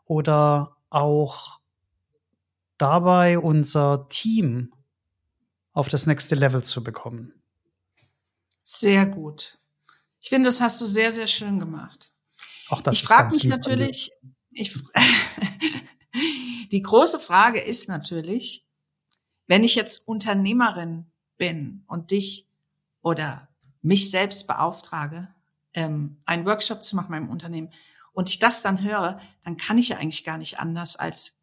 oder 0.05 0.75
auch 0.89 1.59
dabei 2.77 3.39
unser 3.39 4.07
Team 4.09 4.73
auf 5.79 5.87
das 5.87 6.05
nächste 6.05 6.35
Level 6.35 6.61
zu 6.61 6.83
bekommen. 6.83 7.33
Sehr 8.63 9.05
gut. 9.05 9.57
Ich 10.19 10.27
finde, 10.27 10.49
das 10.49 10.59
hast 10.59 10.79
du 10.81 10.85
sehr, 10.85 11.11
sehr 11.11 11.25
schön 11.25 11.57
gemacht. 11.57 12.11
Auch 12.67 12.81
das 12.81 12.97
ich 12.97 13.03
frage 13.03 13.33
mich 13.33 13.45
natürlich, 13.45 14.11
ich, 14.51 14.77
die 16.71 16.81
große 16.81 17.17
Frage 17.17 17.61
ist 17.61 17.87
natürlich, 17.87 18.65
wenn 19.47 19.63
ich 19.63 19.75
jetzt 19.75 20.05
Unternehmerin 20.05 21.05
bin 21.37 21.85
und 21.87 22.11
dich 22.11 22.45
oder 23.01 23.47
mich 23.81 24.11
selbst 24.11 24.47
beauftrage, 24.47 25.33
ähm, 25.73 26.17
einen 26.25 26.45
Workshop 26.45 26.83
zu 26.83 26.97
machen 26.97 27.13
in 27.13 27.21
meinem 27.21 27.29
Unternehmen 27.29 27.71
und 28.11 28.29
ich 28.29 28.39
das 28.39 28.61
dann 28.61 28.83
höre, 28.83 29.21
dann 29.45 29.55
kann 29.55 29.77
ich 29.77 29.89
ja 29.89 29.97
eigentlich 29.97 30.25
gar 30.25 30.37
nicht 30.37 30.59
anders 30.59 30.97
als 30.97 31.39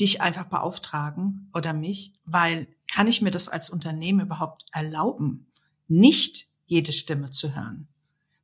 dich 0.00 0.22
einfach 0.22 0.46
beauftragen 0.46 1.50
oder 1.52 1.74
mich, 1.74 2.14
weil 2.24 2.66
kann 2.92 3.06
ich 3.06 3.22
mir 3.22 3.30
das 3.30 3.48
als 3.48 3.70
Unternehmen 3.70 4.20
überhaupt 4.20 4.64
erlauben, 4.72 5.46
nicht 5.86 6.48
jede 6.66 6.92
Stimme 6.92 7.30
zu 7.30 7.54
hören? 7.54 7.88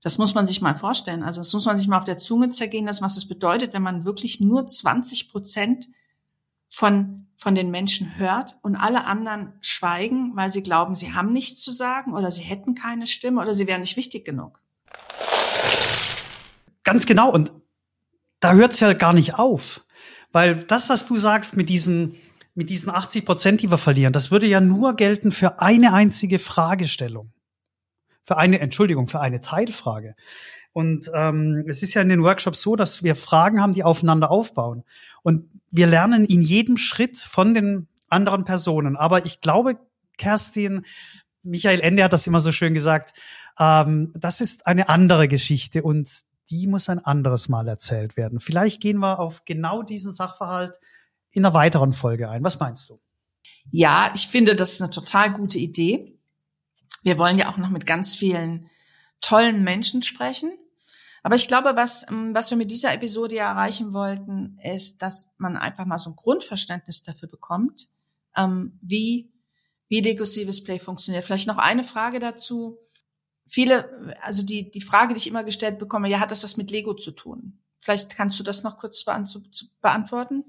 Das 0.02 0.18
muss 0.18 0.34
man 0.34 0.46
sich 0.46 0.60
mal 0.60 0.74
vorstellen. 0.74 1.22
Also 1.22 1.40
das 1.40 1.52
muss 1.54 1.64
man 1.64 1.78
sich 1.78 1.88
mal 1.88 1.96
auf 1.96 2.04
der 2.04 2.18
Zunge 2.18 2.50
zergehen 2.50 2.84
lassen, 2.84 3.02
was 3.02 3.16
es 3.16 3.26
bedeutet, 3.26 3.72
wenn 3.72 3.82
man 3.82 4.04
wirklich 4.04 4.38
nur 4.38 4.66
20 4.66 5.30
Prozent 5.30 5.88
von, 6.68 7.26
von 7.38 7.54
den 7.54 7.70
Menschen 7.70 8.18
hört 8.18 8.58
und 8.60 8.76
alle 8.76 9.04
anderen 9.04 9.54
schweigen, 9.62 10.32
weil 10.34 10.50
sie 10.50 10.62
glauben, 10.62 10.94
sie 10.94 11.14
haben 11.14 11.32
nichts 11.32 11.62
zu 11.62 11.70
sagen 11.70 12.12
oder 12.12 12.30
sie 12.30 12.42
hätten 12.42 12.74
keine 12.74 13.06
Stimme 13.06 13.40
oder 13.40 13.54
sie 13.54 13.66
wären 13.66 13.80
nicht 13.80 13.96
wichtig 13.96 14.26
genug. 14.26 14.60
Ganz 16.82 17.06
genau. 17.06 17.32
Und 17.32 17.52
da 18.40 18.52
hört 18.52 18.72
es 18.72 18.80
ja 18.80 18.92
gar 18.92 19.14
nicht 19.14 19.34
auf. 19.38 19.84
Weil 20.32 20.64
das, 20.64 20.88
was 20.88 21.06
du 21.06 21.16
sagst 21.16 21.56
mit 21.56 21.70
diesen, 21.70 22.16
mit 22.54 22.70
diesen 22.70 22.90
80 22.90 23.24
Prozent, 23.24 23.62
die 23.62 23.70
wir 23.70 23.78
verlieren, 23.78 24.12
das 24.12 24.30
würde 24.30 24.46
ja 24.46 24.60
nur 24.60 24.94
gelten 24.94 25.32
für 25.32 25.60
eine 25.60 25.92
einzige 25.92 26.38
Fragestellung. 26.38 27.32
Für 28.22 28.36
eine, 28.38 28.60
Entschuldigung, 28.60 29.06
für 29.06 29.20
eine 29.20 29.40
Teilfrage. 29.40 30.14
Und 30.72 31.10
ähm, 31.14 31.64
es 31.68 31.82
ist 31.82 31.94
ja 31.94 32.02
in 32.02 32.08
den 32.08 32.22
Workshops 32.22 32.62
so, 32.62 32.74
dass 32.74 33.02
wir 33.02 33.16
Fragen 33.16 33.60
haben, 33.60 33.74
die 33.74 33.84
aufeinander 33.84 34.30
aufbauen. 34.30 34.84
Und 35.22 35.48
wir 35.70 35.86
lernen 35.86 36.24
in 36.24 36.40
jedem 36.42 36.76
Schritt 36.76 37.18
von 37.18 37.54
den 37.54 37.88
anderen 38.08 38.44
Personen. 38.44 38.96
Aber 38.96 39.26
ich 39.26 39.40
glaube, 39.40 39.78
Kerstin, 40.16 40.84
Michael 41.42 41.80
Ende 41.80 42.02
hat 42.02 42.12
das 42.12 42.26
immer 42.26 42.40
so 42.40 42.50
schön 42.50 42.74
gesagt, 42.74 43.12
ähm, 43.58 44.12
das 44.14 44.40
ist 44.40 44.66
eine 44.66 44.88
andere 44.88 45.28
Geschichte. 45.28 45.82
Und 45.82 46.08
die 46.50 46.66
muss 46.66 46.88
ein 46.88 46.98
anderes 46.98 47.48
Mal 47.48 47.68
erzählt 47.68 48.16
werden. 48.16 48.40
Vielleicht 48.40 48.80
gehen 48.80 48.98
wir 48.98 49.18
auf 49.18 49.44
genau 49.44 49.82
diesen 49.82 50.12
Sachverhalt 50.12 50.80
in 51.34 51.44
einer 51.44 51.54
weiteren 51.54 51.92
Folge 51.92 52.30
ein. 52.30 52.42
Was 52.42 52.58
meinst 52.58 52.88
du? 52.88 53.00
Ja, 53.70 54.10
ich 54.14 54.26
finde, 54.28 54.56
das 54.56 54.72
ist 54.72 54.82
eine 54.82 54.90
total 54.90 55.32
gute 55.32 55.58
Idee. 55.58 56.18
Wir 57.02 57.18
wollen 57.18 57.38
ja 57.38 57.50
auch 57.50 57.56
noch 57.56 57.70
mit 57.70 57.86
ganz 57.86 58.14
vielen 58.14 58.70
tollen 59.20 59.62
Menschen 59.62 60.02
sprechen. 60.02 60.52
Aber 61.22 61.34
ich 61.34 61.48
glaube, 61.48 61.76
was, 61.76 62.06
ähm, 62.10 62.34
was 62.34 62.50
wir 62.50 62.56
mit 62.56 62.70
dieser 62.70 62.92
Episode 62.92 63.36
ja 63.36 63.50
erreichen 63.50 63.92
wollten, 63.92 64.58
ist, 64.62 65.02
dass 65.02 65.34
man 65.38 65.56
einfach 65.56 65.86
mal 65.86 65.98
so 65.98 66.10
ein 66.10 66.16
Grundverständnis 66.16 67.02
dafür 67.02 67.28
bekommt, 67.28 67.88
ähm, 68.36 68.78
wie, 68.82 69.32
wie 69.88 70.02
dekursives 70.02 70.64
Play 70.64 70.78
funktioniert. 70.78 71.24
Vielleicht 71.24 71.48
noch 71.48 71.58
eine 71.58 71.84
Frage 71.84 72.18
dazu 72.18 72.78
viele, 73.46 74.16
also 74.22 74.42
die, 74.42 74.70
die 74.70 74.80
Frage, 74.80 75.14
die 75.14 75.18
ich 75.18 75.26
immer 75.26 75.44
gestellt 75.44 75.78
bekomme, 75.78 76.08
ja, 76.08 76.20
hat 76.20 76.30
das 76.30 76.44
was 76.44 76.56
mit 76.56 76.70
Lego 76.70 76.94
zu 76.94 77.12
tun? 77.12 77.58
Vielleicht 77.78 78.16
kannst 78.16 78.38
du 78.38 78.42
das 78.42 78.62
noch 78.62 78.78
kurz 78.78 79.04
beantworten, 79.04 80.44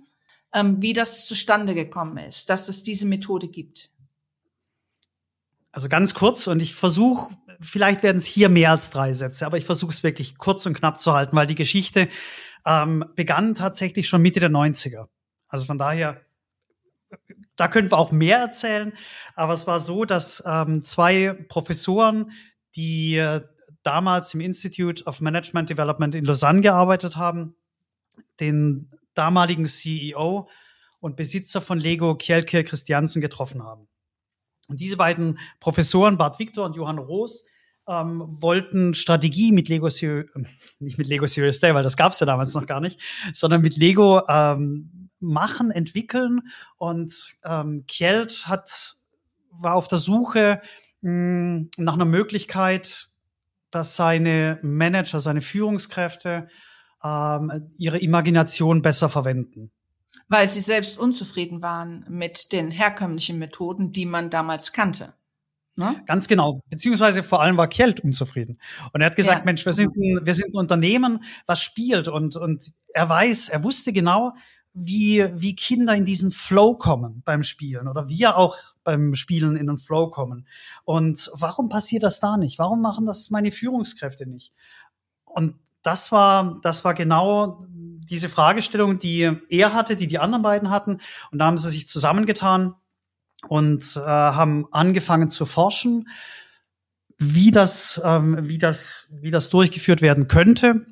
ähm, 0.56 0.82
wie 0.82 0.94
das 0.94 1.28
zustande 1.28 1.76
gekommen 1.76 2.18
ist, 2.18 2.50
dass 2.50 2.70
es 2.70 2.82
diese 2.82 3.06
Methode 3.06 3.50
gibt. 3.50 3.92
Also 5.72 5.90
ganz 5.90 6.14
kurz 6.14 6.48
und 6.48 6.62
ich 6.62 6.74
versuche, 6.74 7.36
vielleicht 7.60 8.02
werden 8.02 8.18
es 8.18 8.26
hier 8.26 8.48
mehr 8.48 8.72
als 8.72 8.90
drei 8.90 9.12
Sätze, 9.12 9.46
aber 9.46 9.58
ich 9.58 9.66
versuche 9.66 9.92
es 9.92 10.02
wirklich 10.02 10.38
kurz 10.38 10.66
und 10.66 10.74
knapp 10.74 11.02
zu 11.02 11.14
halten, 11.14 11.36
weil 11.36 11.48
die 11.48 11.56
Geschichte 11.56 12.08
ähm, 12.66 13.04
begann 13.16 13.54
tatsächlich 13.54 14.08
schon 14.08 14.22
Mitte 14.22 14.40
der 14.40 14.50
90er. 14.50 15.08
Also 15.50 15.66
von 15.66 15.78
daher, 15.78 16.22
da 17.58 17.68
können 17.68 17.92
wir 17.92 17.98
auch 17.98 18.14
mehr 18.14 18.40
erzählen, 18.40 18.94
aber 19.36 19.54
es 19.54 19.68
war 19.68 19.82
so, 19.82 20.06
dass 20.06 20.42
ähm, 20.48 20.86
zwei 20.86 21.34
Professoren, 21.50 22.32
die 22.78 23.18
äh, 23.18 23.42
damals 23.84 24.34
im 24.34 24.40
Institute 24.40 25.04
of 25.04 25.20
Management 25.20 25.70
Development 25.70 26.16
in 26.16 26.24
Lausanne 26.24 26.62
gearbeitet 26.62 27.18
haben, 27.18 27.56
den 28.40 28.92
damaligen 29.16 29.66
CEO 29.66 30.50
und 31.00 31.16
Besitzer 31.16 31.62
von 31.62 31.80
Lego, 31.80 32.16
Kjelke 32.16 32.64
Christiansen, 32.64 33.22
getroffen 33.22 33.64
haben. 33.64 33.88
Und 34.68 34.80
diese 34.80 34.98
beiden 34.98 35.40
Professoren, 35.60 36.18
Bart 36.18 36.40
Victor 36.40 36.66
und 36.66 36.76
Johann 36.76 36.98
Roos, 36.98 37.48
ähm, 37.88 38.38
wollten 38.42 38.94
Strategie 38.94 39.52
mit 39.52 39.70
Lego 39.70 39.90
Serious, 39.90 40.30
äh, 40.36 40.44
nicht 40.80 40.98
mit 40.98 41.08
Lego 41.08 41.28
Serious 41.28 41.60
Play, 41.60 41.74
weil 41.74 41.84
das 41.84 41.98
gab 41.98 42.14
es 42.14 42.20
ja 42.20 42.26
damals 42.26 42.54
noch 42.54 42.66
gar 42.66 42.80
nicht, 42.80 43.00
sondern 43.34 43.62
mit 43.62 43.78
Lego 43.78 44.24
ähm, 44.28 45.10
machen, 45.20 45.72
entwickeln. 45.72 46.42
Und 46.78 47.36
ähm, 47.44 47.86
Kjeld 47.88 48.48
hat, 48.48 48.96
war 49.52 49.76
auf 49.76 49.88
der 49.88 50.00
Suche 50.00 50.62
mh, 51.02 51.68
nach 51.78 51.94
einer 51.94 52.06
Möglichkeit, 52.06 53.10
dass 53.72 53.96
seine 53.96 54.60
Manager, 54.64 55.20
seine 55.20 55.42
Führungskräfte 55.42 56.48
ähm, 57.04 57.70
ihre 57.78 58.00
Imagination 58.00 58.82
besser 58.82 59.10
verwenden 59.10 59.72
weil 60.28 60.48
sie 60.48 60.62
selbst 60.62 60.98
unzufrieden 60.98 61.62
waren 61.62 62.06
mit 62.10 62.52
den 62.52 62.72
herkömmlichen 62.72 63.38
Methoden, 63.38 63.92
die 63.92 64.06
man 64.06 64.30
damals 64.30 64.74
kannte. 64.74 65.14
Ne? 65.78 66.04
Ganz 66.06 66.28
genau. 66.28 66.62
Beziehungsweise 66.70 67.22
vor 67.22 67.42
allem 67.42 67.58
war 67.58 67.68
Kjeld 67.68 68.00
unzufrieden. 68.00 68.60
Und 68.94 69.02
er 69.02 69.08
hat 69.08 69.16
gesagt, 69.16 69.40
ja. 69.40 69.46
Mensch, 69.46 69.66
wir 69.66 69.74
sind, 69.74 69.96
ein, 69.96 70.26
wir 70.26 70.34
sind 70.34 70.54
ein 70.54 70.58
Unternehmen, 70.58 71.24
was 71.48 71.62
spielt. 71.62 72.08
Und, 72.08 72.38
und 72.38 72.72
er 72.94 73.10
weiß, 73.10 73.50
er 73.50 73.64
wusste 73.64 73.92
genau, 73.92 74.34
wie, 74.74 75.26
wie 75.36 75.56
Kinder 75.56 75.94
in 75.94 76.06
diesen 76.06 76.32
Flow 76.32 76.76
kommen 76.76 77.22
beim 77.26 77.44
Spielen 77.44 77.88
oder 77.88 78.10
wir 78.10 78.38
auch 78.38 78.58
beim 78.84 79.16
Spielen 79.16 79.56
in 79.58 79.68
den 79.68 79.78
Flow 79.78 80.10
kommen. 80.10 80.48
Und 80.86 81.30
warum 81.34 81.70
passiert 81.70 82.04
das 82.04 82.20
da 82.20 82.38
nicht? 82.38 82.58
Warum 82.58 82.82
machen 82.82 83.06
das 83.06 83.30
meine 83.30 83.52
Führungskräfte 83.52 84.26
nicht? 84.26 84.54
Und 85.26 85.56
das 85.86 86.12
war, 86.12 86.60
das 86.64 86.84
war 86.84 86.94
genau 86.94 87.66
diese 87.70 88.30
Fragestellung, 88.30 89.00
die 89.00 89.32
er 89.50 89.74
hatte, 89.74 89.96
die 89.96 90.08
die 90.08 90.20
anderen 90.20 90.44
beiden 90.44 90.70
hatten. 90.70 91.00
Und 91.32 91.40
da 91.40 91.46
haben 91.46 91.58
sie 91.58 91.70
sich 91.70 91.88
zusammengetan 91.88 92.74
und 93.48 93.96
äh, 93.96 94.00
haben 94.00 94.66
angefangen 94.72 95.30
zu 95.30 95.46
forschen, 95.46 96.08
wie 97.18 97.52
das, 97.52 98.02
ähm, 98.04 98.38
wie 98.42 98.58
das, 98.58 99.14
wie 99.22 99.32
das 99.32 99.50
durchgeführt 99.50 100.02
werden 100.02 100.28
könnte. 100.28 100.86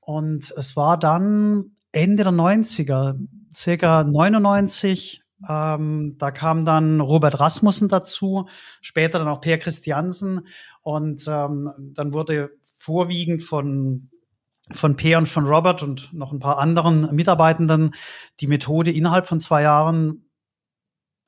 Und 0.00 0.52
es 0.56 0.76
war 0.76 0.98
dann 0.98 1.76
Ende 1.92 2.22
der 2.24 2.32
90er, 2.32 3.18
circa 3.52 4.04
99, 4.04 5.22
ähm, 5.48 6.16
da 6.18 6.30
kam 6.30 6.64
dann 6.64 7.00
Robert 7.00 7.40
Rasmussen 7.40 7.88
dazu, 7.88 8.48
später 8.80 9.18
dann 9.18 9.28
auch 9.28 9.40
Per 9.40 9.58
Christiansen. 9.58 10.46
Und 10.82 11.26
ähm, 11.28 11.70
dann 11.78 12.12
wurde 12.12 12.50
vorwiegend 12.86 13.42
von 13.42 14.10
von 14.72 14.96
Peer 14.96 15.18
und 15.18 15.28
von 15.28 15.46
Robert 15.46 15.82
und 15.84 16.12
noch 16.12 16.32
ein 16.32 16.40
paar 16.40 16.58
anderen 16.58 17.14
Mitarbeitenden 17.14 17.94
die 18.40 18.48
Methode 18.48 18.90
innerhalb 18.90 19.26
von 19.26 19.38
zwei 19.38 19.62
Jahren 19.62 20.28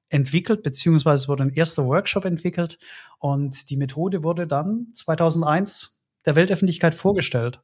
entwickelt, 0.08 0.64
beziehungsweise 0.64 1.28
wurde 1.28 1.44
ein 1.44 1.50
erster 1.50 1.84
Workshop 1.84 2.24
entwickelt 2.24 2.78
und 3.18 3.70
die 3.70 3.76
Methode 3.76 4.24
wurde 4.24 4.46
dann 4.48 4.88
2001 4.94 6.00
der 6.26 6.34
Weltöffentlichkeit 6.34 6.94
vorgestellt. 6.94 7.60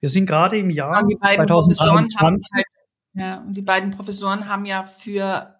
Wir 0.00 0.08
sind 0.08 0.26
gerade 0.26 0.58
im 0.58 0.70
Jahr 0.70 1.02
ja, 1.06 1.34
2021. 1.34 2.50
Halt, 2.54 2.66
ja, 3.14 3.40
und 3.40 3.54
die 3.54 3.62
beiden 3.62 3.90
Professoren 3.90 4.48
haben 4.48 4.64
ja 4.64 4.84
für 4.84 5.54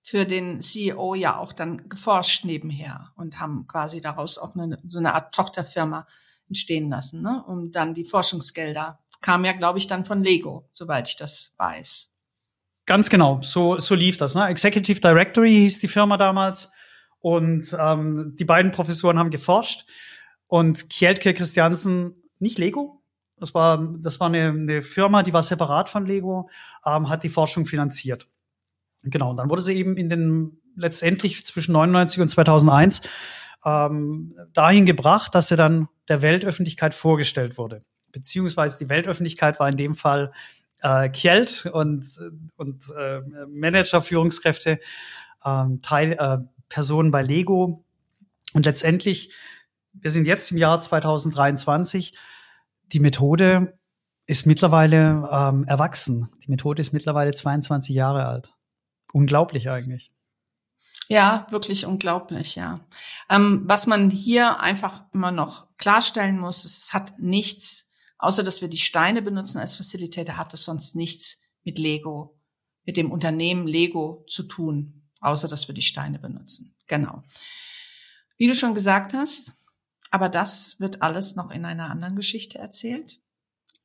für 0.00 0.24
den 0.24 0.60
CEO 0.60 1.16
ja 1.16 1.36
auch 1.36 1.52
dann 1.52 1.88
geforscht 1.88 2.44
nebenher 2.44 3.10
und 3.16 3.40
haben 3.40 3.66
quasi 3.66 4.00
daraus 4.00 4.38
auch 4.38 4.54
eine, 4.54 4.78
so 4.86 5.00
eine 5.00 5.14
Art 5.14 5.34
Tochterfirma 5.34 6.06
entstehen 6.48 6.90
lassen, 6.90 7.22
ne? 7.22 7.42
um 7.46 7.70
dann 7.70 7.94
die 7.94 8.04
Forschungsgelder. 8.04 8.98
Kam 9.20 9.44
ja, 9.44 9.52
glaube 9.52 9.78
ich, 9.78 9.86
dann 9.86 10.04
von 10.04 10.22
Lego, 10.22 10.68
soweit 10.72 11.08
ich 11.08 11.16
das 11.16 11.54
weiß. 11.58 12.12
Ganz 12.84 13.10
genau, 13.10 13.40
so, 13.42 13.78
so 13.80 13.94
lief 13.94 14.16
das. 14.16 14.34
Ne? 14.34 14.46
Executive 14.46 15.00
Directory 15.00 15.52
hieß 15.52 15.80
die 15.80 15.88
Firma 15.88 16.16
damals. 16.16 16.72
Und 17.18 17.74
ähm, 17.78 18.36
die 18.38 18.44
beiden 18.44 18.70
Professoren 18.70 19.18
haben 19.18 19.30
geforscht. 19.30 19.86
Und 20.46 20.90
Kjeldke 20.90 21.34
Christiansen, 21.34 22.22
nicht 22.38 22.58
Lego, 22.58 23.02
das 23.38 23.54
war, 23.54 23.86
das 23.98 24.18
war 24.20 24.28
eine, 24.28 24.48
eine 24.48 24.82
Firma, 24.82 25.22
die 25.22 25.32
war 25.32 25.42
separat 25.42 25.88
von 25.88 26.06
Lego, 26.06 26.48
ähm, 26.84 27.08
hat 27.08 27.22
die 27.22 27.28
Forschung 27.28 27.66
finanziert. 27.66 28.28
Genau, 29.02 29.30
und 29.30 29.36
dann 29.36 29.50
wurde 29.50 29.62
sie 29.62 29.74
eben 29.74 29.96
in 29.96 30.08
den 30.08 30.60
letztendlich 30.74 31.44
zwischen 31.44 31.72
99 31.72 32.20
und 32.20 32.28
2001 32.28 33.02
ähm, 33.64 34.34
dahin 34.52 34.86
gebracht, 34.86 35.34
dass 35.34 35.48
sie 35.48 35.56
dann 35.56 35.88
der 36.08 36.22
Weltöffentlichkeit 36.22 36.94
vorgestellt 36.94 37.58
wurde. 37.58 37.82
Beziehungsweise 38.12 38.78
die 38.78 38.88
Weltöffentlichkeit 38.88 39.60
war 39.60 39.68
in 39.68 39.76
dem 39.76 39.94
Fall 39.94 40.32
äh, 40.82 41.08
Kjeld 41.08 41.66
und, 41.66 42.06
und 42.56 42.84
äh, 42.96 43.20
Manager, 43.48 44.00
Führungskräfte, 44.00 44.78
ähm, 45.44 45.82
Teil, 45.82 46.12
äh, 46.12 46.38
Personen 46.68 47.10
bei 47.10 47.22
Lego. 47.22 47.84
Und 48.52 48.66
letztendlich, 48.66 49.32
wir 49.92 50.10
sind 50.10 50.26
jetzt 50.26 50.50
im 50.50 50.58
Jahr 50.58 50.80
2023, 50.80 52.16
die 52.92 53.00
Methode 53.00 53.78
ist 54.26 54.46
mittlerweile 54.46 55.28
ähm, 55.30 55.64
erwachsen. 55.64 56.28
Die 56.44 56.50
Methode 56.50 56.80
ist 56.80 56.92
mittlerweile 56.92 57.32
22 57.32 57.94
Jahre 57.94 58.26
alt. 58.26 58.52
Unglaublich 59.12 59.70
eigentlich. 59.70 60.12
Ja, 61.08 61.46
wirklich 61.50 61.86
unglaublich, 61.86 62.56
ja. 62.56 62.80
Ähm, 63.28 63.62
was 63.64 63.86
man 63.86 64.10
hier 64.10 64.60
einfach 64.60 65.02
immer 65.12 65.30
noch 65.30 65.66
klarstellen 65.76 66.38
muss, 66.38 66.64
es 66.64 66.92
hat 66.92 67.18
nichts, 67.18 67.88
außer 68.18 68.42
dass 68.42 68.60
wir 68.60 68.68
die 68.68 68.76
Steine 68.76 69.22
benutzen 69.22 69.58
als 69.58 69.76
Facilitator, 69.76 70.36
hat 70.36 70.52
es 70.54 70.64
sonst 70.64 70.96
nichts 70.96 71.42
mit 71.62 71.78
Lego, 71.78 72.38
mit 72.84 72.96
dem 72.96 73.12
Unternehmen 73.12 73.66
Lego 73.66 74.24
zu 74.26 74.42
tun, 74.44 75.08
außer 75.20 75.48
dass 75.48 75.68
wir 75.68 75.74
die 75.74 75.82
Steine 75.82 76.18
benutzen. 76.18 76.74
Genau. 76.86 77.22
Wie 78.36 78.48
du 78.48 78.54
schon 78.54 78.74
gesagt 78.74 79.14
hast, 79.14 79.54
aber 80.10 80.28
das 80.28 80.78
wird 80.80 81.02
alles 81.02 81.36
noch 81.36 81.50
in 81.50 81.64
einer 81.64 81.90
anderen 81.90 82.16
Geschichte 82.16 82.58
erzählt. 82.58 83.20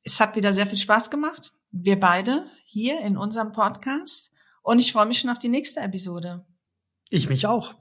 Es 0.02 0.20
hat 0.20 0.36
wieder 0.36 0.52
sehr 0.52 0.66
viel 0.66 0.78
Spaß 0.78 1.10
gemacht. 1.10 1.52
Wir 1.70 1.98
beide 1.98 2.46
hier 2.64 3.00
in 3.00 3.16
unserem 3.16 3.52
Podcast. 3.52 4.32
Und 4.62 4.78
ich 4.78 4.92
freue 4.92 5.06
mich 5.06 5.18
schon 5.18 5.30
auf 5.30 5.38
die 5.38 5.48
nächste 5.48 5.80
Episode. 5.80 6.44
Ich 7.12 7.28
mich 7.28 7.46
auch. 7.46 7.74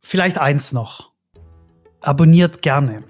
Vielleicht 0.00 0.38
eins 0.38 0.72
noch. 0.72 1.12
Abonniert 2.00 2.62
gerne 2.62 3.04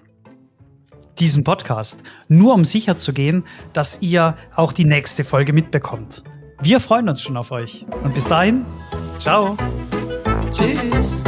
diesen 1.19 1.45
Podcast, 1.45 2.03
nur 2.29 2.55
um 2.55 2.65
sicher 2.65 2.97
zu 2.97 3.13
gehen, 3.13 3.45
dass 3.73 4.03
ihr 4.03 4.37
auch 4.55 4.73
die 4.73 4.85
nächste 4.85 5.25
Folge 5.25 5.53
mitbekommt. 5.53 6.25
Wir 6.61 6.81
freuen 6.81 7.09
uns 7.09 7.23
schon 7.23 7.37
auf 7.37 7.51
euch. 7.51 7.87
Und 8.03 8.15
bis 8.15 8.29
dahin, 8.29 8.65
ciao. 9.19 9.57
Tschüss. 10.51 11.25